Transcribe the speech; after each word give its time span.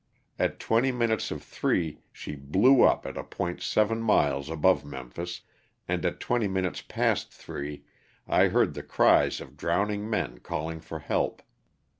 At 0.39 0.59
twenty 0.59 0.91
minutes 0.91 1.29
of 1.29 1.43
three 1.43 1.99
she 2.11 2.35
blew 2.35 2.81
up 2.81 3.05
at 3.05 3.17
a 3.17 3.23
point 3.23 3.61
seven 3.61 4.01
miles 4.01 4.49
above 4.49 4.83
Memphis, 4.83 5.41
and 5.87 6.03
at 6.03 6.19
twenty 6.19 6.47
minutes 6.47 6.81
past 6.81 7.31
three 7.31 7.83
I 8.27 8.47
heard 8.47 8.73
the 8.73 8.81
cries 8.81 9.39
of 9.39 9.55
drowning 9.57 10.09
men 10.09 10.39
calling 10.39 10.79
for 10.81 10.97
help. 10.97 11.43